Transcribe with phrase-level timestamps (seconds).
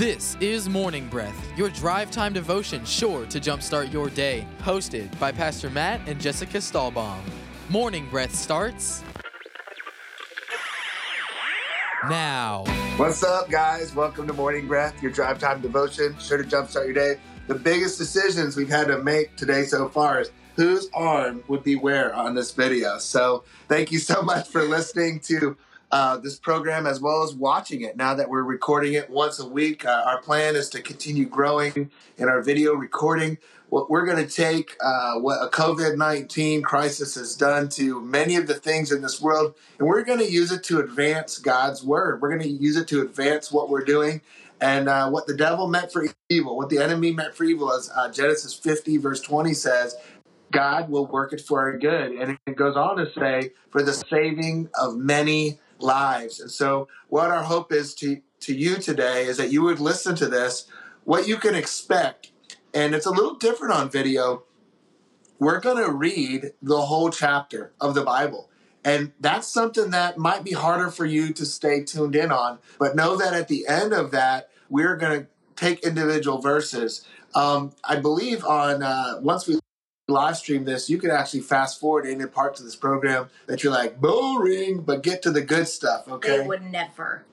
[0.00, 4.46] This is Morning Breath, your drive time devotion sure to jumpstart your day.
[4.62, 7.20] Hosted by Pastor Matt and Jessica Stahlbaum.
[7.68, 9.04] Morning Breath starts
[12.08, 12.64] now.
[12.96, 13.94] What's up, guys?
[13.94, 17.20] Welcome to Morning Breath, your drive time devotion, sure to jumpstart your day.
[17.46, 21.76] The biggest decisions we've had to make today so far is whose arm would be
[21.76, 22.96] where on this video.
[22.96, 25.58] So, thank you so much for listening to
[25.92, 29.46] uh, this program as well as watching it now that we're recording it once a
[29.46, 29.84] week.
[29.84, 33.38] Uh, our plan is to continue growing in our video recording.
[33.70, 38.36] What we're going to take uh, what a COVID 19 crisis has done to many
[38.36, 41.82] of the things in this world, and we're going to use it to advance God's
[41.82, 42.20] word.
[42.20, 44.22] We're going to use it to advance what we're doing.
[44.62, 47.90] And uh, what the devil meant for evil, what the enemy meant for evil, as
[47.96, 49.96] uh, Genesis 50, verse 20 says,
[50.52, 52.12] God will work it for our good.
[52.12, 56.40] And it goes on to say, for the saving of many lives.
[56.40, 60.14] And so, what our hope is to, to you today is that you would listen
[60.16, 60.66] to this,
[61.04, 62.32] what you can expect.
[62.72, 64.44] And it's a little different on video.
[65.38, 68.50] We're going to read the whole chapter of the Bible.
[68.84, 72.58] And that's something that might be harder for you to stay tuned in on.
[72.78, 77.06] But know that at the end of that, we're going to take individual verses.
[77.34, 79.58] Um, I believe on uh, once we
[80.10, 83.72] live stream this, you could actually fast forward any parts of this program that you're
[83.72, 86.08] like boring, but get to the good stuff.
[86.08, 87.24] Okay, They would never.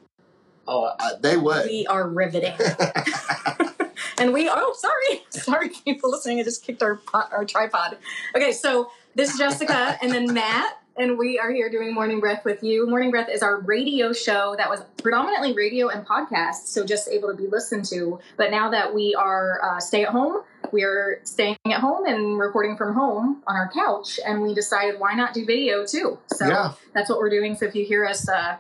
[0.67, 1.65] oh, uh, they would.
[1.65, 2.53] We are riveting.
[4.17, 5.23] and we, oh, sorry.
[5.29, 6.39] Sorry, people listening.
[6.39, 7.97] I just kicked our, pot, our tripod.
[8.35, 10.77] Okay, so this is Jessica and then Matt.
[10.99, 12.89] And we are here doing Morning Breath with you.
[12.89, 17.29] Morning Breath is our radio show that was predominantly radio and podcast, so just able
[17.29, 18.19] to be listened to.
[18.35, 22.39] But now that we are uh, stay at home, we are staying at home and
[22.39, 26.17] recording from home on our couch, and we decided why not do video too.
[26.33, 26.73] So Yeah.
[26.93, 27.55] that's what we're doing.
[27.55, 28.57] So if you hear us uh,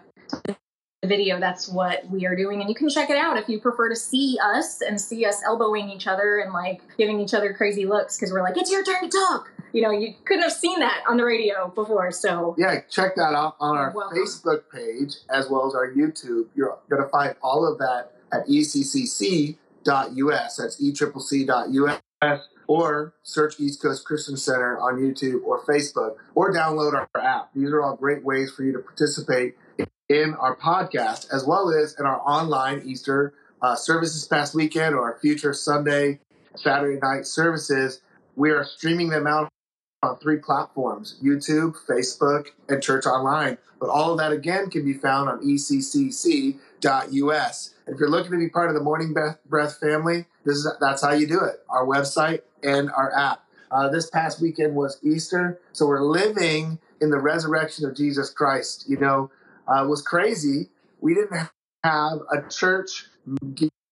[1.01, 2.59] the video, that's what we are doing.
[2.61, 5.43] And you can check it out if you prefer to see us and see us
[5.43, 8.83] elbowing each other and like giving each other crazy looks because we're like, it's your
[8.83, 9.51] turn to talk.
[9.73, 12.09] You know, you couldn't have seen that on the radio before.
[12.11, 14.17] So Yeah, check that out on our welcome.
[14.17, 16.47] Facebook page as well as our YouTube.
[16.55, 18.63] You're going to find all of that at E
[19.87, 20.57] eccc.us.
[20.57, 22.47] That's eCCC.us.
[22.67, 27.49] Or search East Coast Christian Center on YouTube or Facebook, or download our app.
[27.55, 29.55] These are all great ways for you to participate
[30.09, 35.03] in our podcast, as well as in our online Easter uh, services past weekend or
[35.03, 36.19] our future Sunday,
[36.55, 38.01] Saturday night services.
[38.35, 39.49] We are streaming them out
[40.03, 43.57] on three platforms YouTube, Facebook, and Church Online.
[43.79, 45.57] But all of that again can be found on E
[47.85, 51.01] And if you're looking to be part of the Morning Breath, family, this is that's
[51.01, 51.63] how you do it.
[51.69, 53.43] Our website and our app.
[53.69, 58.85] Uh, this past weekend was Easter, so we're living in the resurrection of Jesus Christ.
[58.87, 59.29] You know,
[59.67, 60.69] uh, was crazy.
[61.01, 61.49] We didn't
[61.83, 63.07] have a church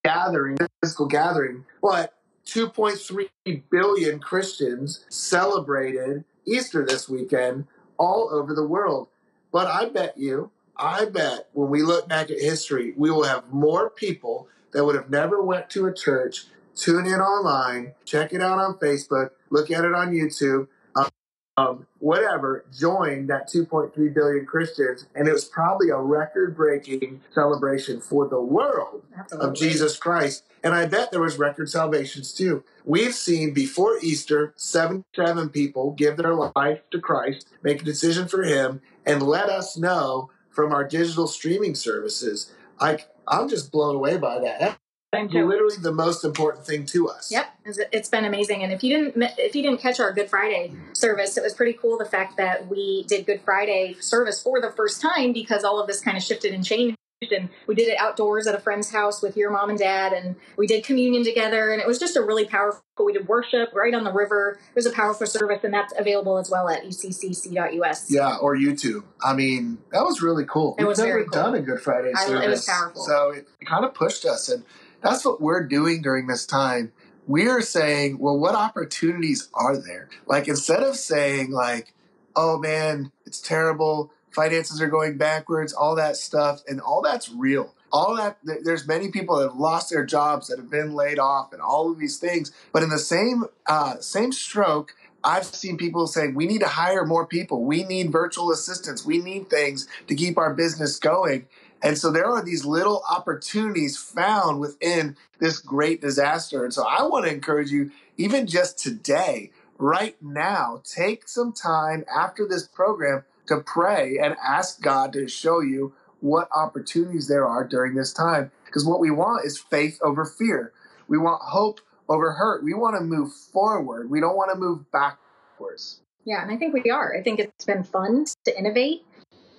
[0.04, 2.14] gathering, physical gathering, but
[2.46, 7.66] 2.3 billion Christians celebrated Easter this weekend
[7.98, 9.08] all over the world.
[9.52, 13.52] But I bet you, I bet when we look back at history, we will have
[13.52, 18.42] more people that would have never went to a church tune in online, check it
[18.42, 21.10] out on Facebook, look at it on YouTube, um,
[21.58, 28.28] um, whatever, join that 2.3 billion Christians, and it was probably a record-breaking celebration for
[28.28, 29.50] the world absolutely.
[29.50, 30.44] of Jesus Christ.
[30.64, 32.64] And I bet there was record salvations too.
[32.84, 38.28] We've seen before Easter, seven seven people give their life to Christ, make a decision
[38.28, 42.52] for Him, and let us know from our digital streaming services.
[42.80, 44.60] I, I'm just blown away by that.
[44.60, 47.32] That's literally the most important thing to us.
[47.32, 48.64] Yep, it's- it's been amazing.
[48.64, 51.74] And if you didn't if you didn't catch our Good Friday service, it was pretty
[51.74, 51.98] cool.
[51.98, 55.88] The fact that we did Good Friday service for the first time because all of
[55.88, 56.98] this kind of shifted and changed.
[57.32, 60.36] And we did it outdoors at a friend's house with your mom and dad, and
[60.58, 61.72] we did communion together.
[61.72, 62.82] And it was just a really powerful.
[63.04, 64.58] We did worship right on the river.
[64.70, 68.12] It was a powerful service, and that's available as well at eccc.us.
[68.12, 69.04] Yeah, or YouTube.
[69.24, 70.76] I mean, that was really cool.
[70.78, 71.32] It We've was never cool.
[71.32, 72.46] done a Good Friday I- service.
[72.46, 73.04] it was powerful.
[73.04, 74.50] So it kind of pushed us.
[74.50, 74.64] And
[75.02, 76.92] that's what we're doing during this time.
[77.28, 80.10] We're saying, well, what opportunities are there?
[80.28, 81.94] Like, instead of saying, like,
[82.36, 87.74] oh man, it's terrible, finances are going backwards, all that stuff, and all that's real.
[87.92, 91.18] All that, th- there's many people that have lost their jobs, that have been laid
[91.18, 92.52] off, and all of these things.
[92.74, 94.94] But in the same uh, same stroke,
[95.24, 97.64] I've seen people saying we need to hire more people.
[97.64, 99.06] We need virtual assistants.
[99.06, 101.48] We need things to keep our business going.
[101.82, 106.64] And so there are these little opportunities found within this great disaster.
[106.64, 112.06] And so I want to encourage you, even just today, right now, take some time
[112.14, 117.64] after this program to pray and ask God to show you what opportunities there are
[117.68, 118.52] during this time.
[118.66, 120.74] Because what we want is faith over fear.
[121.08, 122.64] We want hope over hurt.
[122.64, 124.10] We want to move forward.
[124.10, 126.02] We don't want to move backwards.
[126.26, 127.16] Yeah, and I think we are.
[127.16, 129.06] I think it's been fun to innovate.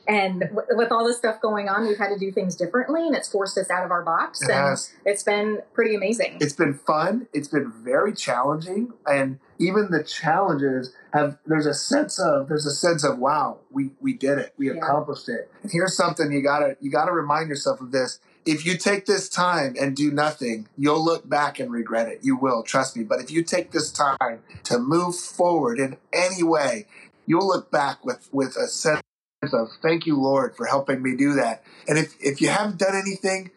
[0.08, 3.14] And w- with all this stuff going on, we've had to do things differently, and
[3.16, 4.40] it's forced us out of our box.
[4.42, 4.92] It and has.
[5.04, 6.38] it's been pretty amazing.
[6.40, 7.26] It's been fun.
[7.32, 11.38] It's been very challenging, and even the challenges have.
[11.46, 14.54] There's a sense of there's a sense of wow, we we did it.
[14.56, 14.78] We Yeah.
[14.78, 15.50] accomplished it.
[15.62, 18.20] And here's something you gotta you gotta remind yourself of this.
[18.44, 22.20] If you take this time and do nothing, you'll look back and regret it.
[22.22, 23.02] You will, trust me.
[23.02, 26.86] But if you take this time to move forward in any way,
[27.26, 29.00] you'll look back with with a sense
[29.42, 31.62] of thank you, Lord, for helping me do that.
[31.88, 33.50] And if if you haven't done anything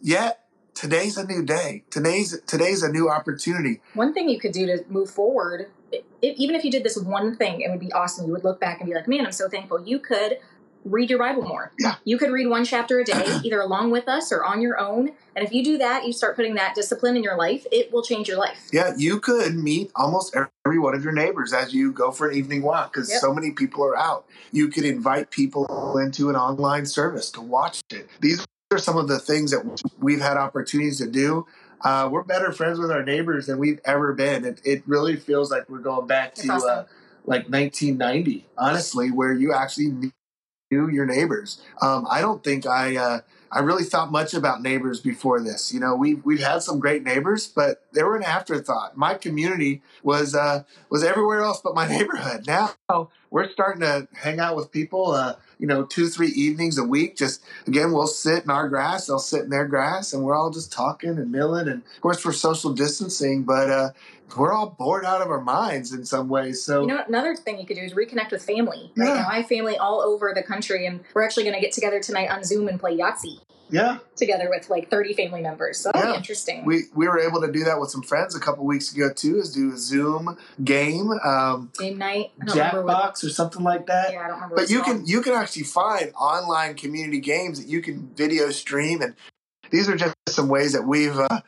[0.00, 1.84] yet, today's a new day.
[1.90, 3.82] Today's today's a new opportunity.
[3.94, 6.96] one thing you could do to move forward, i i even if you did this
[6.96, 8.26] one thing, it would be awesome.
[8.26, 9.84] You would look back and be like, man, I'm so thankful.
[9.86, 10.38] You could
[10.84, 11.72] read your Bible more.
[11.78, 11.96] Yeah.
[12.04, 15.12] You could read one chapter a day, either along with us or on your own.
[15.36, 18.02] And if you do that, you start putting that discipline in your life, it will
[18.02, 18.68] change your life.
[18.72, 22.36] Yeah, you could meet almost every one of your neighbors as you go for an
[22.36, 23.20] evening walk because Yep.
[23.20, 24.26] so many people are out.
[24.52, 28.08] You could invite people into an online service to watch it.
[28.20, 31.46] These are some of the things that we've had opportunities to do.
[31.82, 34.44] Uh, we're better friends with our neighbors than we've ever been.
[34.44, 36.84] It, it really feels like we're going back That's to uh,
[37.24, 40.12] like 1990, honestly, where you actually
[40.70, 41.60] knew your neighbors.
[41.82, 43.20] Um, I don't think I uh,
[43.50, 45.74] I really thought much about neighbors before this.
[45.74, 48.96] You know, we we've had some great neighbors, but they were an afterthought.
[48.96, 52.46] My community was uh, was everywhere else but my neighborhood.
[52.46, 52.74] Now
[53.30, 55.12] we're starting to hang out with people.
[55.12, 57.16] Uh, you know, two three evenings a week.
[57.16, 60.50] Just again, we'll sit in our grass, they'll sit in their grass, and we're all
[60.50, 61.68] just talking and milling.
[61.68, 63.90] And of course, we're social distancing, but uh,
[64.36, 66.62] we're all bored out of our minds in some ways.
[66.64, 68.92] So You know, another thing you could do is reconnect with family.
[68.96, 69.14] Right Yeah.
[69.22, 72.00] now, I have family all over the country, and we're actually going to get together
[72.00, 73.40] tonight on Zoom and play Yahtzee
[73.70, 73.98] yeah.
[74.16, 75.78] together with like 30 family members.
[75.78, 76.12] So that'll Yeah.
[76.14, 76.64] be interesting.
[76.64, 79.38] We, we were able to do that with some friends a couple weeks ago too.
[79.38, 82.32] Is do a Zoom game, um, Game night.
[82.40, 84.12] I don't remember what- Jackbox or something like that.
[84.12, 84.56] Yeah, I don't remember.
[84.56, 84.98] But you called.
[84.98, 89.14] can you can actually find online community games that you can video stream, and
[89.70, 91.40] these are just some ways that we've uh,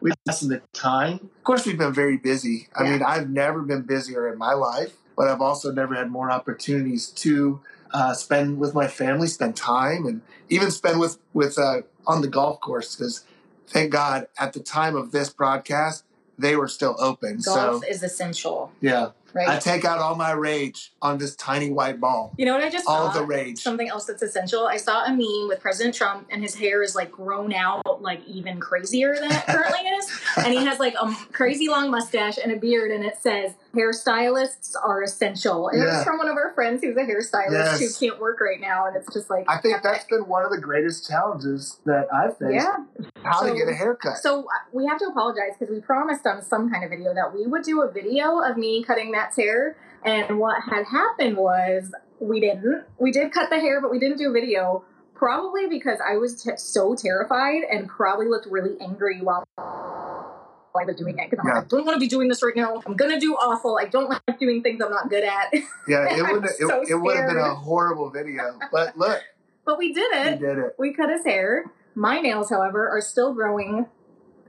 [0.00, 1.14] we've lessened the time.
[1.38, 2.68] Of course, we've been very busy.
[2.74, 2.92] I Yeah.
[2.92, 7.08] mean, I've never been busier in my life, but I've also never had more opportunities
[7.08, 7.60] to
[7.92, 12.28] uh, spend with my family, spend time, and even spend with with uh, on the
[12.28, 12.94] golf course.
[12.94, 13.24] Because
[13.66, 16.04] thank God, at the time of this broadcast,
[16.38, 17.38] they were still open.
[17.40, 19.48] Golf So is essential, yeah, right?
[19.48, 22.32] I take out all my rage on this tiny white ball.
[22.38, 23.20] you know what I just All saw?
[23.20, 23.58] the rage.
[23.58, 24.66] Something else that's essential.
[24.66, 28.24] I saw a meme with President Trump, and his hair is like grown out, like
[28.26, 30.20] even crazier than it currently is.
[30.38, 34.74] And he has like a crazy long mustache and a beard, and it says "Hairstylists
[34.82, 35.96] are essential." And it Yeah.
[35.98, 37.78] was from one of our friends who's a hairstylist Yes.
[38.00, 40.50] who can't work right now, and it's just like I think that's been one of
[40.50, 42.54] the greatest challenges that I've faced.
[42.54, 42.76] yeah.
[43.22, 44.18] How So- to get a haircut.
[44.18, 47.32] So uh, we have to apologize because we promised on some kind of video that
[47.34, 51.92] we would do a video of me cutting Matt's hair, and what had happened was
[52.20, 52.84] we didn't.
[52.98, 54.84] We did cut the hair, but we didn't do a video.
[55.14, 60.94] Probably because I was t- so terrified and probably looked really angry while I was
[60.94, 61.28] doing it.
[61.28, 61.54] Because I'm Yeah.
[61.56, 62.80] like, I don't want to be doing this right now.
[62.86, 63.76] I'm gonna do awful.
[63.82, 65.52] I don't like doing things I'm not good at.
[65.88, 68.56] yeah, it would it, so it would have been a horrible video.
[68.70, 69.20] But look,
[69.64, 70.40] but we did it.
[70.40, 70.74] we did it.
[70.78, 71.64] We cut his hair.
[71.96, 73.86] My nails, however, are still growing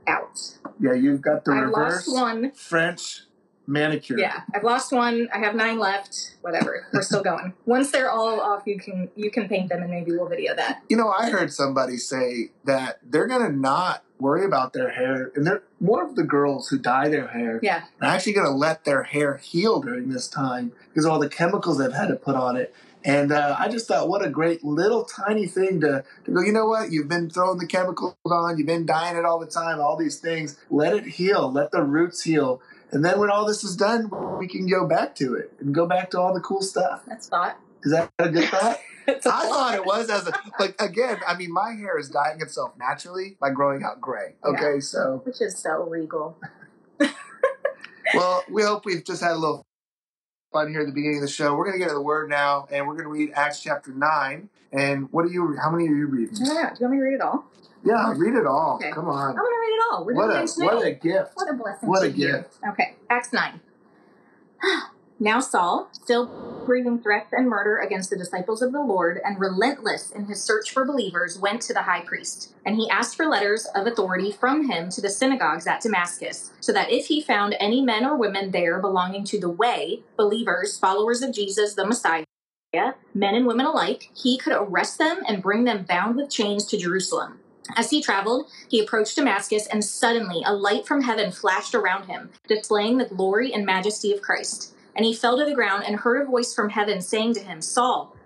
[0.06, 0.38] out.
[0.78, 2.52] Yeah, you've got the I've reverse lost one.
[2.52, 3.22] French
[3.66, 4.18] manicure.
[4.18, 5.28] Yeah, I've lost one.
[5.32, 6.36] I have nine left.
[6.42, 7.54] Whatever, we're still going.
[7.66, 10.82] Once they're all off, you can you can paint them, and maybe we'll video that.
[10.88, 15.46] You know, I heard somebody say that they're gonna not worry about their hair, and
[15.46, 19.04] they're more of the girls who dye their hair Yeah, are actually gonna let their
[19.04, 22.74] hair heal during this time because all the chemicals they've had to put on it.
[23.04, 26.52] And uh, I just thought, what a great little tiny thing to, to go, you
[26.52, 26.92] know what?
[26.92, 30.18] You've been throwing the chemicals on, you've been dyeing it all the time, all these
[30.18, 30.58] things.
[30.68, 32.60] Let it heal, let the roots heal.
[32.92, 35.86] And then when all this is done, we can go back to it and go
[35.86, 37.02] back to all the cool stuff.
[37.06, 37.58] that's thought.
[37.82, 38.78] Is that a good thought?
[39.08, 39.74] I thought.
[39.74, 43.50] it was as a, like, again, I mean, my hair is dyeing itself naturally by
[43.50, 44.34] growing out gray.
[44.44, 46.36] Okay, so, which is so regal.
[48.14, 49.64] well, we hope we've just had a little
[50.52, 51.54] fun here at the beginning of the show.
[51.54, 53.92] We're going to get to the word now, and we're going to read Acts chapter
[53.92, 54.48] 9.
[54.72, 56.36] And what are you, how many are you reading?
[56.38, 56.70] Yeah.
[56.70, 57.44] Do you want me to read it all?
[57.84, 58.76] Yeah, read it all.
[58.76, 58.90] Okay.
[58.92, 59.30] Come on.
[59.30, 60.04] I'm gonna read it all.
[60.04, 61.32] We're What a, what a gift.
[61.34, 61.88] What a blessing.
[61.88, 62.58] What a gift.
[62.68, 63.60] Okay, Acts 9.
[65.20, 66.30] now Saul, still
[66.66, 70.70] breathing threats and murder against the disciples of the Lord, and relentless in his search
[70.70, 72.54] for believers, went to the high priest.
[72.64, 76.72] And he asked for letters of authority from him to the synagogues at Damascus, so
[76.72, 81.22] that if he found any men or women there belonging to the way, believers, followers
[81.22, 82.24] of Jesus the Messiah,
[82.72, 86.78] men and women alike, he could arrest them and bring them bound with chains to
[86.78, 87.40] Jerusalem.
[87.76, 92.30] As he traveled, he approached Damascus, and suddenly a light from heaven flashed around him,
[92.48, 94.74] displaying the glory and majesty of Christ.
[94.96, 97.62] And he fell to the ground and heard a voice from heaven saying to him,
[97.62, 98.16] Saul,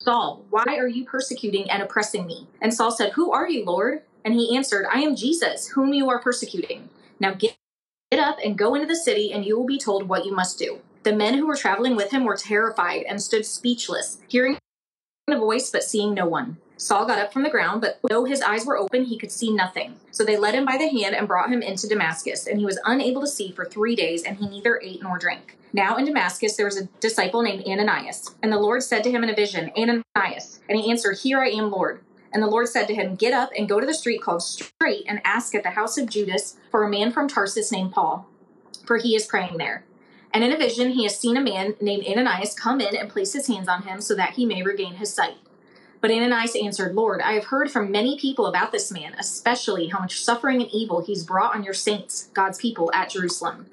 [0.00, 2.48] Saul, why are you persecuting and oppressing me?
[2.60, 4.02] And Saul said, Who are you, Lord?
[4.24, 6.88] And he answered, I am Jesus, whom you are persecuting.
[7.18, 7.56] Now get
[8.12, 10.80] up and go into the city, and you will be told what you must do.
[11.04, 14.58] The men who were traveling with him were terrified and stood speechless, hearing
[15.28, 16.58] a voice but seeing no one.
[16.82, 19.52] Saul got up from the ground, but though his eyes were open, he could see
[19.52, 19.94] nothing.
[20.10, 22.80] So they led him by the hand and brought him into Damascus, and he was
[22.84, 25.56] unable to see for three days, and he neither ate nor drank.
[25.72, 29.22] Now in Damascus there was a disciple named Ananias, and the Lord said to him
[29.22, 30.58] in a vision, Ananias.
[30.68, 32.02] And he answered, Here I am, Lord.
[32.32, 35.04] And the Lord said to him, Get up and go to the street called Straight,
[35.06, 38.26] and ask at the house of Judas for a man from Tarsus named Paul,
[38.84, 39.84] for he is praying there.
[40.34, 43.34] And in a vision he has seen a man named Ananias come in and place
[43.34, 45.36] his hands on him so that he may regain his sight.
[46.02, 50.00] But Ananias answered, Lord, I have heard from many people about this man, especially how
[50.00, 53.66] much suffering and evil he's brought on your saints, God's people, at Jerusalem.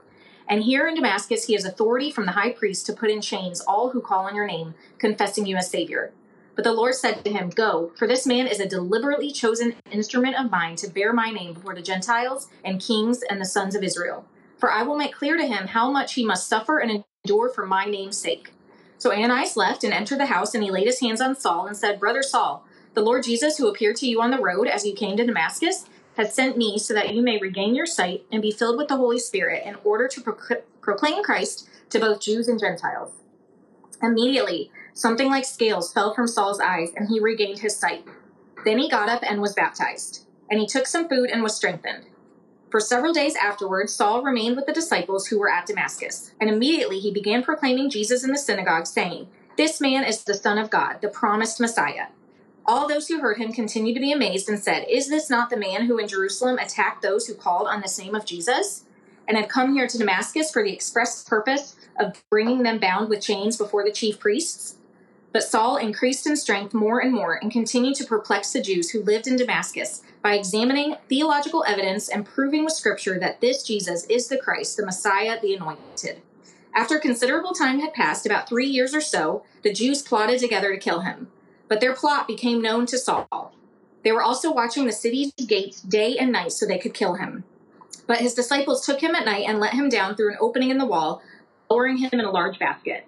[0.48, 3.62] And here in Damascus, he has authority from the high priest to put in chains
[3.62, 6.12] all who call on your name, confessing you as Savior.
[6.56, 10.40] But the Lord said to him, Go, for this man is a deliberately chosen instrument
[10.40, 13.82] of mine to bear my name before the Gentiles and kings and the sons of
[13.84, 14.24] Israel.
[14.60, 17.66] For I will make clear to him how much he must suffer and endure for
[17.66, 18.52] my name's sake.
[19.00, 21.75] So Ananias left and entered the house, and he laid his hands on Saul and
[21.75, 24.94] said, Brother Saul, the Lord Jesus, who appeared to you on the road as you
[24.94, 25.86] came to Damascus,
[26.18, 28.98] has sent me so that you may regain your sight and be filled with the
[28.98, 30.22] Holy Spirit in order to
[30.82, 33.13] proclaim Christ to both Jews and Gentiles.
[34.01, 38.06] Immediately, something like scales fell from Saul's eyes, and he regained his sight.
[38.65, 40.25] Then he got up and was baptized.
[40.51, 42.06] And he took some food and was strengthened.
[42.70, 46.32] For several days afterwards, Saul remained with the disciples who were at Damascus.
[46.40, 50.60] And immediately he began proclaiming Jesus in the synagogue, saying, This man is the Son
[50.60, 52.08] of God, the promised Messiah.
[52.68, 55.58] All those who heard him continued to be amazed and said, Is this not the
[55.58, 58.86] man who in Jerusalem attacked those who called on the name of Jesus?
[59.28, 63.22] And had come here to Damascus for the express purpose of bringing them bound with
[63.22, 64.79] chains before the chief priests?
[65.32, 69.04] But Saul increased in strength more and more and continued to perplex the Jews who
[69.04, 74.28] lived in Damascus by examining theological evidence and proving with Scripture that this Jesus is
[74.28, 76.22] the Christ, the Messiah, the Anointed.
[76.74, 80.80] After considerable time had passed, about three years or so, the Jews plotted together to
[80.80, 81.28] kill him.
[81.68, 83.54] But their plot became known to Saul.
[84.04, 87.44] They were also watching the city's gates day and night so they could kill him.
[88.08, 90.80] But his disciples took him at night and let him down through an opening in
[90.80, 91.22] the wall,
[91.70, 93.06] lowering him in a large basket.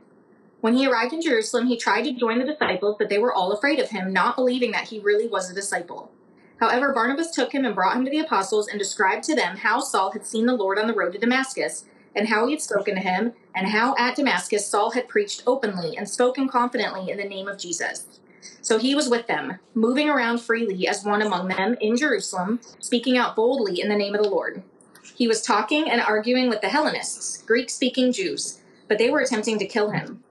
[0.62, 3.52] When he arrived in Jerusalem, he tried to join the disciples, but they were all
[3.52, 6.12] afraid of him, not believing that he really was a disciple.
[6.60, 9.80] However, Barnabas took him and brought him to the apostles and described to them how
[9.80, 12.94] Saul had seen the Lord on the road to Damascus, and how he had spoken
[12.94, 17.24] to him, and how at Damascus Saul had preached openly and spoken confidently in the
[17.24, 18.06] name of Jesus.
[18.62, 23.18] So he was with them, moving around freely as one among them in Jerusalem, speaking
[23.18, 24.62] out boldly in the name of the Lord.
[25.16, 29.58] He was talking and arguing with the Hellenists, Greek speaking Jews, but they were attempting
[29.58, 30.24] to kill him.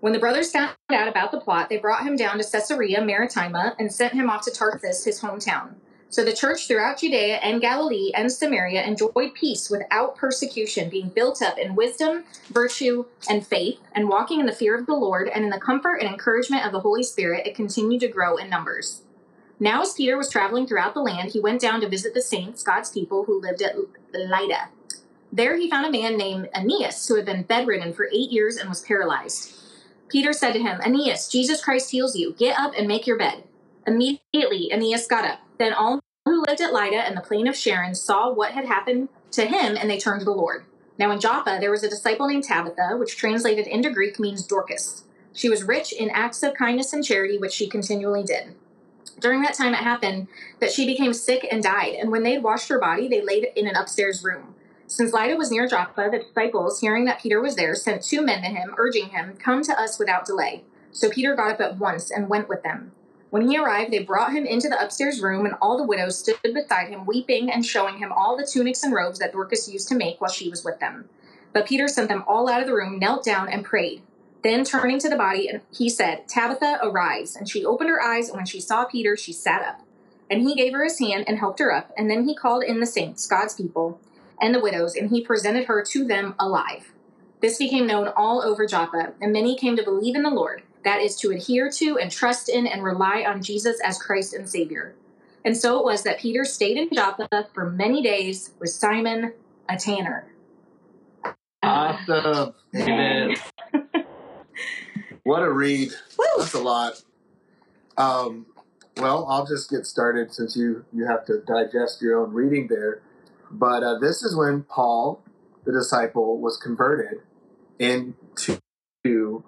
[0.00, 3.74] When the brothers found out about the plot, they brought him down to Caesarea Maritima
[3.78, 5.74] and sent him off to Tarsus, his hometown.
[6.08, 11.42] So the church throughout Judea and Galilee and Samaria enjoyed peace without persecution, being built
[11.42, 15.44] up in wisdom, virtue, and faith, and walking in the fear of the Lord and
[15.44, 19.02] in the comfort and encouragement of the Holy Spirit, it continued to grow in numbers.
[19.58, 22.62] Now, as Peter was traveling throughout the land, he went down to visit the saints,
[22.62, 23.76] God's people, who lived at
[24.12, 24.68] Lydda.
[25.32, 28.68] There he found a man named Aeneas, who had been bedridden for eight years and
[28.68, 29.55] was paralyzed.
[30.08, 32.32] Peter said to him, Aeneas, Jesus Christ heals you.
[32.34, 33.44] Get up and make your bed.
[33.86, 35.40] Immediately, Aeneas got up.
[35.58, 39.08] Then all who lived at Lydda and the plain of Sharon saw what had happened
[39.32, 40.64] to him, and they turned to the Lord.
[40.98, 45.04] Now in Joppa there was a disciple named Tabitha, which translated into Greek means Dorcas.
[45.32, 48.54] She was rich in acts of kindness and charity, which she continually did.
[49.20, 50.28] During that time, it happened
[50.60, 53.44] that she became sick and died, and when they had washed her body, they laid
[53.44, 54.54] it in an upstairs room.
[54.88, 58.42] Since Lydda was near Joppa, the disciples, hearing that Peter was there, sent two men
[58.42, 60.62] to him, urging him, Come to us without delay.
[60.92, 62.92] So Peter got up at once and went with them.
[63.30, 66.38] When he arrived, they brought him into the upstairs room, and all the widows stood
[66.42, 69.96] beside him, weeping and showing him all the tunics and robes that Dorcas used to
[69.96, 71.08] make while she was with them.
[71.52, 74.02] But Peter sent them all out of the room, knelt down, and prayed.
[74.42, 77.34] Then, turning to the body, he said, Tabitha, arise.
[77.34, 79.80] And she opened her eyes, and when she saw Peter, she sat up.
[80.30, 81.90] And he gave her his hand and helped her up.
[81.96, 84.00] And then he called in the saints, God's people,
[84.40, 86.92] and the widows, and he presented her to them alive.
[87.40, 90.62] This became known all over Joppa, and many came to believe in the Lord.
[90.84, 94.48] That is to adhere to and trust in and rely on Jesus as Christ and
[94.48, 94.94] Savior.
[95.44, 99.32] And so it was that Peter stayed in Joppa for many days with Simon,
[99.68, 100.26] a tanner.
[101.62, 102.54] Awesome.
[102.74, 103.36] Amen.
[105.24, 105.90] What a read.
[106.36, 107.02] That's a lot.
[107.96, 108.46] Um,
[108.96, 113.02] well, I'll just get started since you, you have to digest your own reading there.
[113.50, 115.22] But uh, this is when Paul,
[115.64, 117.20] the disciple, was converted
[117.78, 118.16] into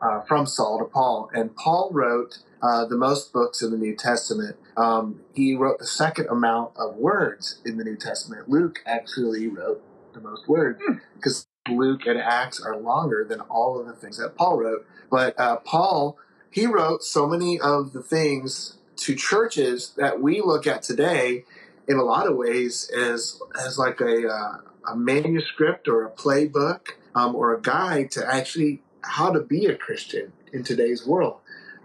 [0.00, 3.96] uh, from Saul to Paul, and Paul wrote uh, the most books in the New
[3.96, 4.56] Testament.
[4.76, 8.48] Um, he wrote the second amount of words in the New Testament.
[8.48, 9.82] Luke actually wrote
[10.14, 10.80] the most words
[11.14, 14.86] because Luke and Acts are longer than all of the things that Paul wrote.
[15.10, 16.18] But uh, Paul,
[16.50, 21.44] he wrote so many of the things to churches that we look at today
[21.88, 26.90] in a lot of ways as as like a uh, a manuscript or a playbook
[27.14, 31.38] um, or a guide to actually how to be a Christian in today's world.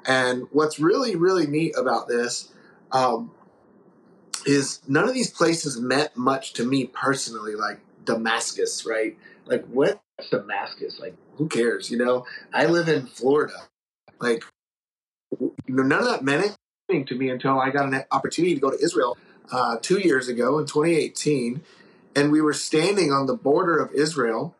[0.05, 2.51] And what's really really neat about this
[2.91, 3.31] um,
[4.45, 9.17] is none of these places meant much to me personally, like Damascus, right?
[9.45, 10.99] Like what Damascus?
[10.99, 11.89] Like who cares?
[11.89, 13.55] You know, I live in Florida.
[14.19, 14.43] Like
[15.67, 16.55] none of that meant
[16.89, 19.17] anything to me until I got an opportunity to go to Israel
[19.51, 21.61] uh, two years ago in 2018,
[22.15, 24.55] and we were standing on the border of Israel,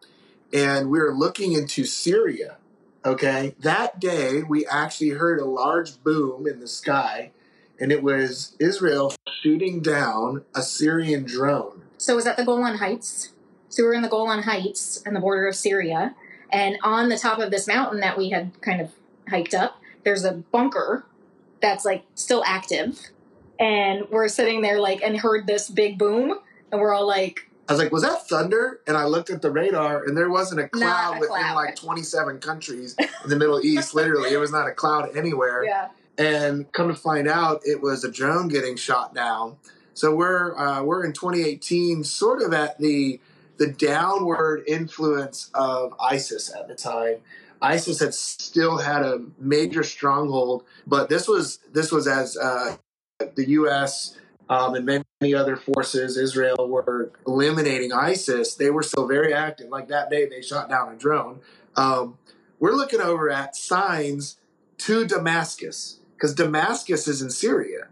[0.54, 2.58] and we were looking into Syria.
[3.06, 7.32] Okay, that day we actually heard a large boom in the sky,
[7.80, 11.82] and it was Israel shooting down a Syrian drone.
[11.98, 13.32] So was that the Golan Heights.
[13.70, 16.16] So we were in the Golan Heights on the border of Syria,
[16.52, 18.92] and on the top of this mountain that we had kind of
[19.28, 21.06] hiked up, there's a bunker
[21.62, 23.00] that's like still active,
[23.60, 26.40] and we're sitting there like and heard this big boom,
[26.72, 28.82] and we're all like, I was like, was that thunder?
[28.88, 31.56] And I looked at the radar, and there wasn't a cloud a within cloud.
[31.56, 33.96] like 27 countries in the Middle East.
[33.96, 35.64] Literally, it was not a cloud anywhere.
[35.64, 39.58] yeah, And come to find out, it was a drone getting shot down.
[39.94, 43.20] So we're uh, we're in 2018, sort of at the
[43.58, 47.18] the downward influence of ISIS at the time.
[47.62, 52.76] ISIS had still had a major stronghold, but this was this was as uh,
[53.36, 54.18] the U.S.
[54.50, 58.56] Um, and many other forces, Israel, were eliminating ISIS.
[58.56, 59.69] They were still very active.
[59.69, 61.39] Like that day, they shot down a drone.
[61.76, 62.17] Um,
[62.60, 64.38] we're looking over at signs
[64.80, 67.88] to Damascus because Damascus is in Syria,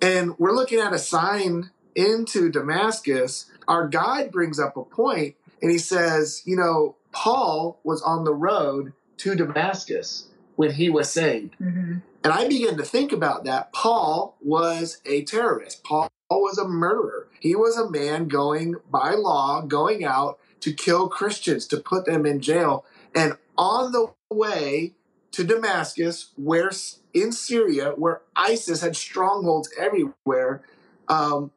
[0.00, 3.50] and we're looking at a sign into Damascus.
[3.68, 8.34] Our guide brings up a point, and he says, "You know, Paul was on the
[8.34, 10.28] road to Damascus
[10.62, 11.98] when he was saved." mm-hmm.
[12.24, 13.72] And I began to think about that.
[13.72, 15.82] Paul was a terrorist.
[15.82, 17.26] Paul was a murderer.
[17.40, 22.24] He was a man going by law, going out to kill Christians, to put them
[22.24, 22.84] in jail.
[23.14, 24.94] And on the way
[25.32, 26.70] to Damascus, where
[27.12, 30.62] in Syria, where ISIS had strongholds everywhere,
[31.08, 31.50] um,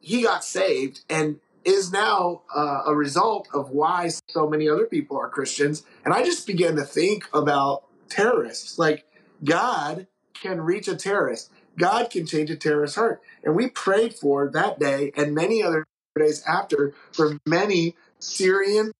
[0.00, 5.18] he got saved and is now uh, a result of why so many other people
[5.18, 5.84] are Christians.
[6.04, 8.78] And I just began to think about terrorists.
[8.78, 9.06] Like,
[9.42, 11.50] God can reach a terrorist.
[11.78, 13.22] God can change a terrorist's heart.
[13.42, 15.86] And we prayed for that day and many other
[16.18, 18.92] days after for many Syrian,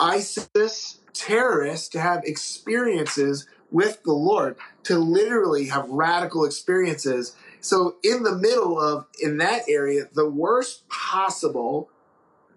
[0.00, 7.34] ISIS terrorists to have experiences with the Lord, to literally have radical experiences.
[7.60, 11.88] So, in the middle of, in that area, the worst possible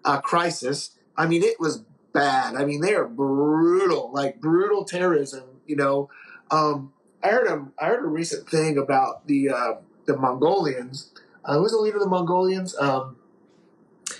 [0.04, 2.54] uh, crisis, I mean, it was bad.
[2.54, 6.10] I mean, they are brutal, like brutal terrorism, you know.
[6.50, 9.74] Um, I heard a I heard a recent thing about the uh,
[10.06, 11.12] the Mongolians.
[11.44, 12.76] Uh, who's the leader of the Mongolians?
[12.78, 13.16] Um,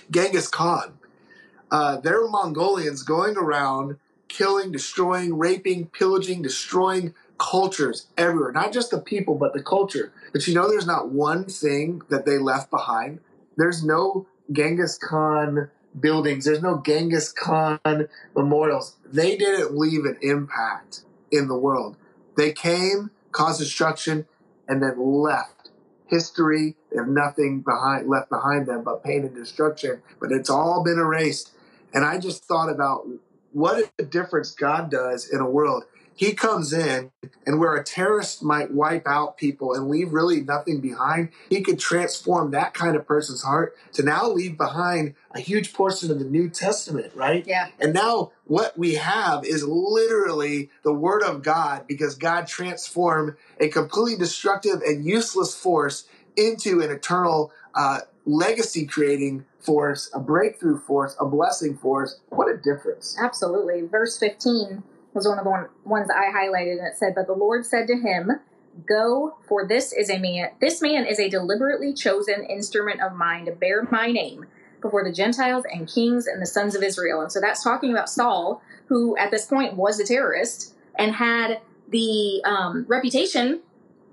[0.09, 0.93] Genghis Khan.
[1.71, 8.51] Uh, they're Mongolians going around killing, destroying, raping, pillaging, destroying cultures everywhere.
[8.51, 10.11] Not just the people, but the culture.
[10.31, 13.19] But you know, there's not one thing that they left behind.
[13.57, 16.45] There's no Genghis Khan buildings.
[16.45, 17.79] There's no Genghis Khan
[18.35, 18.95] memorials.
[19.05, 21.97] They didn't leave an impact in the world.
[22.37, 24.25] They came, caused destruction,
[24.67, 25.69] and then left.
[26.07, 30.01] History, they have nothing behind left behind them but pain and destruction.
[30.19, 31.51] But it's all been erased.
[31.93, 33.07] And I just thought about
[33.53, 35.83] what a difference God does in a world.
[36.19, 37.11] He comes in,
[37.45, 41.79] and where a terrorist might wipe out people and leave really nothing behind, he could
[41.79, 46.25] transform that kind of person's heart to now leave behind a huge portion of the
[46.25, 47.47] New Testament, right?
[47.47, 53.35] yeah, And now what we have is literally the Word of God because God transformed
[53.57, 56.03] a completely destructive and useless force
[56.35, 62.19] into an eternal uh, legacy creating force, a breakthrough force, a blessing force.
[62.27, 63.15] What a difference.
[63.17, 63.83] absolutely.
[63.83, 67.33] Verse fifteen was one of the one, ones I highlighted, and it said, "But the
[67.33, 68.39] Lord said to him."
[68.87, 70.51] Go, for this is a man.
[70.61, 74.45] This man is a deliberately chosen instrument of mine to bear my name
[74.79, 77.19] before the Gentiles and kings and the sons of Israel.
[77.19, 81.59] And so that's talking about Saul, who at this point was a terrorist and had
[81.89, 83.61] the um, reputation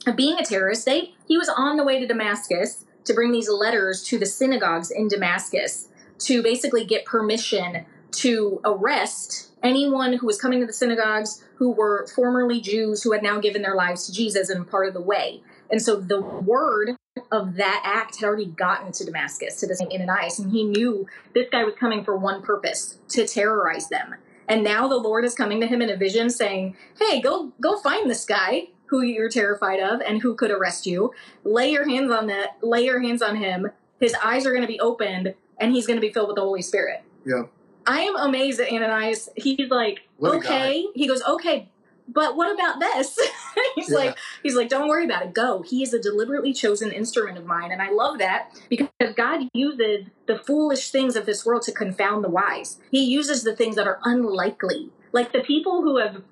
[0.06, 0.86] of being a terrorist.
[0.86, 4.90] They he was on the way to Damascus to bring these letters to the synagogues
[4.90, 5.88] in Damascus
[6.20, 12.06] to basically get permission to arrest anyone who was coming to the synagogues who were
[12.14, 15.42] formerly Jews who had now given their lives to Jesus and part of the way.
[15.70, 16.96] And so the word
[17.32, 21.06] of that act had already gotten to Damascus, to the this Ananias, and he knew
[21.34, 24.14] this guy was coming for one purpose to terrorize them.
[24.48, 27.78] And now the Lord is coming to him in a vision saying, Hey, go go
[27.78, 31.12] find this guy who you're terrified of and who could arrest you.
[31.42, 33.70] Lay your hands on that, lay your hands on him.
[33.98, 36.42] His eyes are going to be opened and he's going to be filled with the
[36.42, 37.02] Holy Spirit.
[37.24, 37.44] Yeah.
[37.86, 39.28] I am amazed at Ananias.
[39.36, 40.86] He's like, What okay.
[40.94, 41.68] He goes, okay,
[42.08, 43.18] but what about this?
[43.74, 43.96] he's Yeah.
[43.96, 45.34] like, he's like, don't worry about it.
[45.34, 45.62] Go.
[45.62, 50.06] He is a deliberately chosen instrument of mine, and I love that because God uses
[50.26, 52.78] the foolish things of this world to confound the wise.
[52.90, 56.22] He uses the things that are unlikely, like the people who have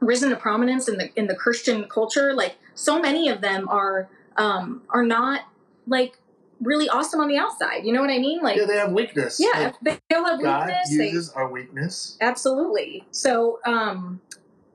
[0.00, 2.32] risen to prominence in the in the Christian culture.
[2.32, 5.42] Like so many of them are um, are not
[5.86, 6.18] like
[6.60, 7.84] really awesome on the outside.
[7.84, 8.40] You know what I mean?
[8.42, 9.38] Like Yeah, they have weakness.
[9.40, 10.96] yeah, Like, they all have God weakness.
[10.96, 12.16] They, uses our weakness.
[12.20, 13.06] absolutely.
[13.10, 14.20] So um,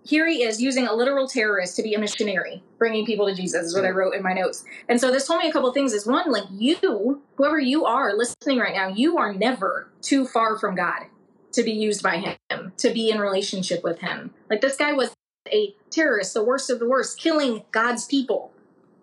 [0.06, 3.68] here he is using a literal terrorist to be a missionary, bringing people to Jesus.
[3.68, 4.64] Is what I wrote in my notes.
[4.90, 5.94] And so this told me a couple of things.
[5.94, 10.58] Is one like you, whoever you are listening right now, you are never too far
[10.58, 11.04] from God
[11.54, 14.32] to be used by Him, to be in relationship with Him.
[14.50, 15.14] Like this guy was
[15.52, 18.52] a terrorist, the worst of the worst, killing God's people.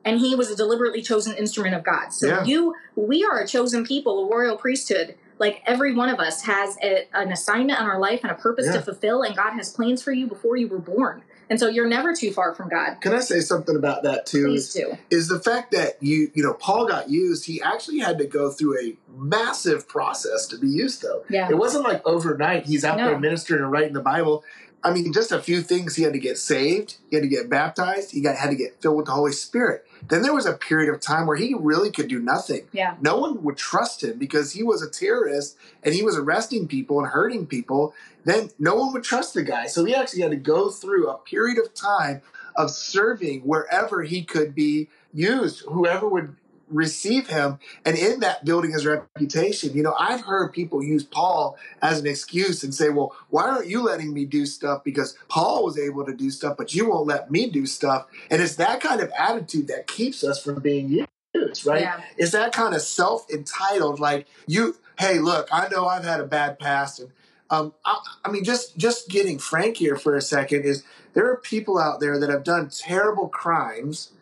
[0.05, 2.09] And he was a deliberately chosen instrument of God.
[2.11, 2.45] So Yeah.
[2.45, 5.15] you, we are a chosen people, a royal priesthood.
[5.39, 8.67] Like every one of us has a, an assignment in our life and a purpose
[8.67, 8.73] Yeah.
[8.75, 11.23] to fulfill, and God has plans for you before you were born.
[11.51, 13.01] And so you're never too far from God.
[13.01, 14.47] Can I say something about that too?
[14.47, 14.97] Please do.
[15.11, 17.47] is the fact that you you know Paul got used.
[17.47, 21.25] He actually had to go through a massive process to be used, though.
[21.29, 21.49] Yeah.
[21.51, 22.67] It wasn't like overnight.
[22.67, 23.07] He's out No.
[23.07, 24.45] there ministering and writing the Bible.
[24.85, 25.97] I mean, just a few things.
[25.97, 26.97] He had to get saved.
[27.11, 28.13] He had to get baptized.
[28.13, 29.85] He got had to get filled with the Holy Spirit.
[30.09, 32.67] Then there was a period of time where he really could do nothing.
[32.73, 32.97] Yeah.
[33.01, 36.99] No one would trust him because he was a terrorist and he was arresting people
[36.99, 37.95] and hurting people.
[38.25, 39.67] Then no one would trust the guy.
[39.67, 42.23] So he actually had to go through a period of time
[42.57, 46.37] of serving wherever he could be used, whoever would
[46.71, 49.75] receive him, and in that building his reputation.
[49.75, 53.69] You know, I've heard people use Paul as an excuse and say, well, why aren't
[53.69, 54.85] you letting me do stuff?
[54.85, 58.07] Because Paul was able to do stuff, but you won't let me do stuff.
[58.31, 60.89] And it's that kind of attitude that keeps us from being
[61.35, 61.83] used, right?
[61.83, 62.01] Yeah.
[62.17, 66.27] It's that kind of self entitled, like you, hey, look, I know I've had a
[66.27, 67.11] bad past, and
[67.51, 71.37] um, I, I mean, just just getting frank here for a second is there are
[71.37, 74.13] people out there that have done terrible crimes,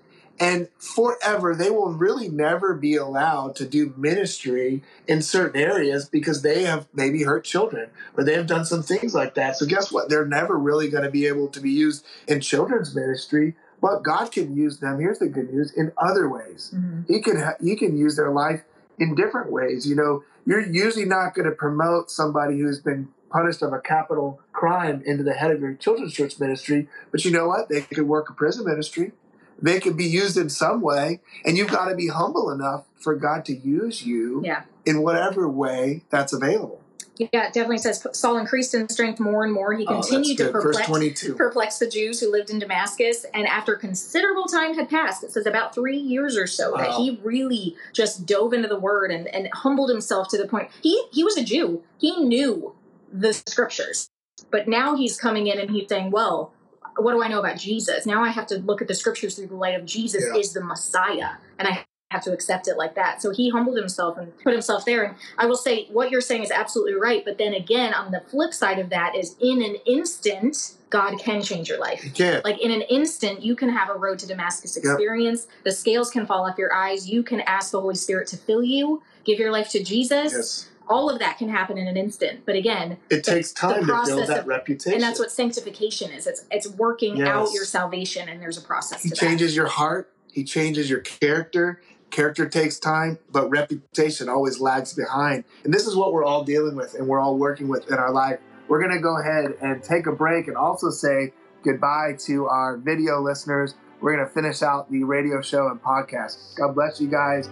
[0.40, 6.42] and forever they will really never be allowed to do ministry in certain areas because
[6.42, 9.56] they have maybe hurt children or they have done some things like that.
[9.56, 10.08] So guess what?
[10.08, 13.54] They're never really going to be able to be used in children's ministry.
[13.80, 14.98] But God can use them.
[14.98, 17.12] Here's the good news: in other ways, mm-hmm.
[17.12, 18.62] He can ha- He can use their life
[18.98, 19.86] in different ways.
[19.88, 24.40] You know, you're usually not going to promote somebody who's been punished of a capital
[24.52, 27.68] crime into the head of your children's church ministry, but you know what?
[27.68, 29.12] They could work a prison ministry.
[29.60, 33.14] They could be used in some way, and you've got to be humble enough for
[33.14, 34.62] God to use you Yeah.
[34.86, 36.80] in whatever way that's available.
[37.18, 39.72] Yeah, it definitely says Saul increased in strength more and more.
[39.72, 40.88] He Oh, continued to perplex,
[41.36, 43.26] perplex the Jews who lived in Damascus.
[43.34, 47.18] And after considerable time had passed, it says about three years or so, that he
[47.24, 50.70] really just dove into the word and, and humbled himself to the point.
[50.80, 51.82] He he was a Jew.
[51.98, 52.74] He knew
[53.12, 54.08] the scriptures.
[54.52, 56.52] But now he's coming in and he's saying, Well,
[57.02, 58.06] what do I know about Jesus?
[58.06, 60.38] Now I have to look at the scriptures through the light of Jesus Yeah.
[60.40, 61.30] is the Messiah.
[61.58, 63.20] And I have to accept it like that.
[63.20, 65.04] So he humbled himself and put himself there.
[65.04, 67.22] And I will say what you're saying is absolutely right.
[67.24, 71.42] But then again, on the flip side of that is in an instant, God can
[71.42, 72.02] change your life.
[72.02, 72.42] You can't.
[72.46, 74.84] Like in an instant, you can have a road to Damascus Yep.
[74.84, 75.46] experience.
[75.64, 77.10] The scales can fall off your eyes.
[77.10, 80.32] You can ask the Holy Spirit to fill you, give your life to Jesus.
[80.32, 80.68] yes.
[80.88, 82.40] All of that can happen in an instant.
[82.46, 84.94] But again, It takes time to build that of- reputation.
[84.94, 86.26] and that's what sanctification is.
[86.26, 87.28] It's it's working Yes.
[87.28, 90.10] out your salvation, and there's a process He changes your heart.
[90.32, 91.80] He changes your character.
[92.10, 95.44] Character takes time, but reputation always lags behind.
[95.64, 98.10] And this is what we're all dealing with and we're all working with in our
[98.12, 98.38] life.
[98.66, 101.32] We're going to go ahead and take a break and also say
[101.64, 103.74] goodbye to our video listeners.
[104.00, 106.54] We're going to finish out the radio show and podcast.
[106.56, 107.50] God bless you guys.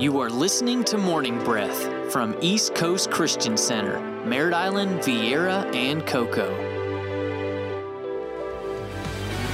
[0.00, 6.06] You are listening to Morning Breath from East Coast Christian Center, Merritt Island, Viera, and
[6.06, 6.69] Cocoa.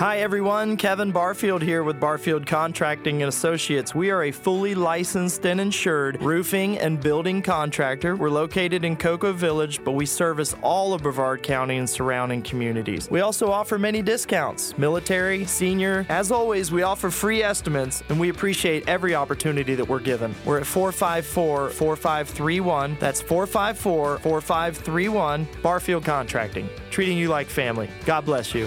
[0.00, 3.94] Hi everyone, Kevin Barfield here with Barfield Contracting and Associates.
[3.94, 8.16] We are a fully licensed and insured roofing and building contractor.
[8.16, 13.10] We're located in Cocoa Village, but we service all of Brevard County and surrounding communities.
[13.10, 16.06] We also offer many discounts, military, senior.
[16.08, 20.34] As always, we offer free estimates and we appreciate every opportunity that we're given.
[20.46, 22.96] We're at 454 4531.
[22.98, 25.46] That's 454 4531.
[25.62, 27.90] Barfield Contracting, treating you like family.
[28.06, 28.66] God bless you.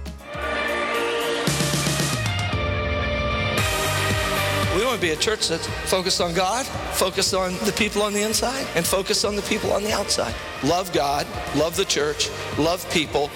[4.75, 8.13] We want to be a church that's focused on God, focused on the people on
[8.13, 10.33] the inside, and focused on the people on the outside.
[10.63, 13.29] Love God, love the church, love people,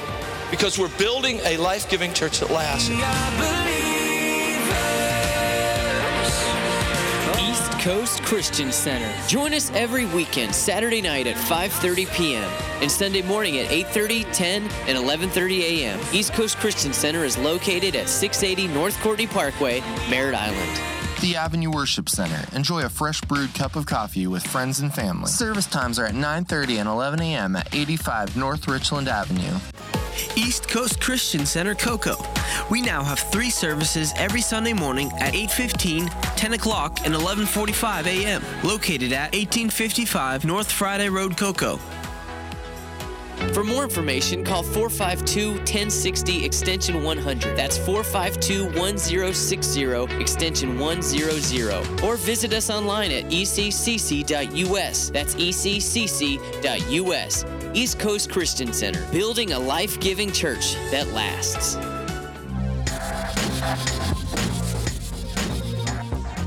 [0.49, 2.89] because we're building a life giving church that lasts.
[7.37, 9.11] East Coast Christian Center.
[9.27, 12.49] Join us every weekend, Saturday night at 5:30 p.m.
[12.81, 15.99] and Sunday morning at 8:30, 10, and 11:30 a.m.
[16.13, 20.94] East Coast Christian Center is located at 680 North Courtenay Parkway, Merritt Island.
[21.25, 22.39] The Avenue Worship Center.
[22.55, 25.25] Enjoy a fresh brewed cup of coffee with friends and family.
[25.25, 27.55] Service times are at 9:30 and 11 a.m.
[27.55, 29.57] at 85 North Richland Avenue.
[30.35, 32.23] East Coast Christian Center Cocoa.
[32.69, 38.43] We now have three services every Sunday morning at 8:15, 10 o'clock, and 11:45 a.m.
[38.63, 41.79] Located at 1855 North Friday Road, Cocoa.
[43.55, 47.55] For more information, call 452 1060 extension 100.
[47.55, 49.85] That's 452 1060
[50.19, 52.03] extension 100.
[52.03, 55.09] Or visit us online at eccc.us.
[55.09, 57.45] That's eccc.us.
[57.73, 61.77] East Coast Christian Center, building a life giving church that lasts.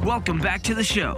[0.04, 1.16] Welcome back to the show.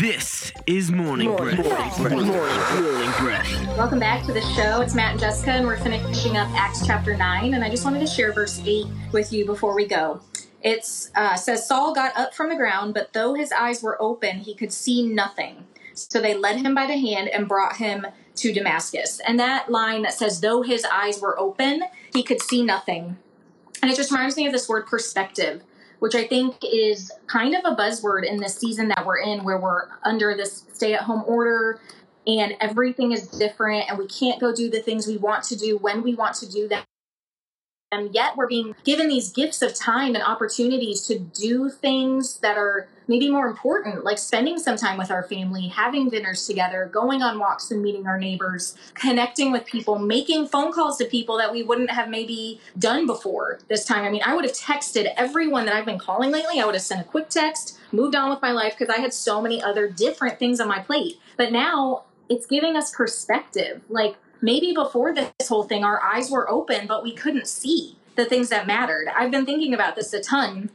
[0.00, 2.00] This is Morning Breath.
[2.00, 3.76] Morning Breath.
[3.78, 4.80] Welcome back to the show.
[4.80, 7.54] It's Matt and Jessica, and we're finishing up Acts chapter 9.
[7.54, 10.20] And I just wanted to share verse 8 with you before we go.
[10.62, 14.38] It uh, says, Saul got up from the ground, but though his eyes were open,
[14.38, 15.64] he could see nothing.
[15.92, 18.04] So they led him by the hand and brought him
[18.34, 19.20] to Damascus.
[19.20, 23.16] And that line that says, though his eyes were open, he could see nothing.
[23.80, 25.62] And it just reminds me of this word perspective
[25.98, 29.58] which I think is kind of a buzzword in this season that we're in, where
[29.58, 31.80] we're under this stay at home order
[32.26, 35.76] and everything is different and we can't go do the things we want to do
[35.76, 36.82] when we want to do them.
[37.94, 42.58] And yet we're being given these gifts of time and opportunities to do things that
[42.58, 47.22] are maybe more important, like spending some time with our family, having dinners together, going
[47.22, 51.52] on walks and meeting our neighbors, connecting with people, making phone calls to people that
[51.52, 54.04] we wouldn't have maybe done before this time.
[54.04, 56.60] I mean, I would have texted everyone that I've been calling lately.
[56.60, 59.12] I would have sent a quick text, moved on with my life because I had
[59.12, 61.18] so many other different things on my plate.
[61.36, 63.82] But now it's giving us perspective.
[63.88, 68.24] Like maybe before this whole thing, our eyes were open, but we couldn't see the
[68.24, 69.08] things that mattered.
[69.14, 70.70] I've been thinking about this a ton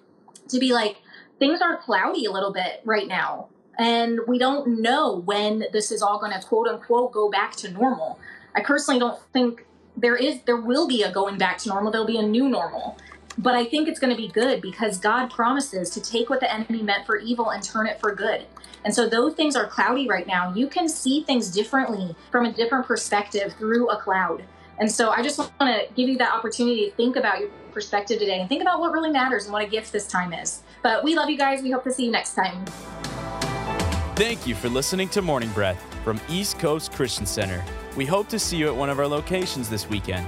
[0.49, 0.97] to be like,
[1.39, 3.47] things are cloudy a little bit right now.
[3.77, 7.71] And we don't know when this is all going to quote unquote go back to
[7.71, 8.19] normal.
[8.53, 11.91] I personally don't think there is, there will be a going back to normal.
[11.91, 12.97] There'll be a new normal.
[13.39, 16.53] But I think it's going to be good because God promises to take what the
[16.53, 18.45] enemy meant for evil and turn it for good.
[18.83, 22.51] And so, though things are cloudy right now, you can see things differently from a
[22.51, 24.43] different perspective through a cloud.
[24.77, 28.19] And so, I just want to give you that opportunity to think about your perspective
[28.19, 30.63] today and think about what really matters and what a gift this time is.
[30.83, 31.61] But we love you guys.
[31.61, 32.65] We hope to see you next time.
[34.15, 37.63] Thank you for listening to Morning Breath from East Coast Christian Center.
[37.95, 40.27] We hope to see you at one of our locations this weekend.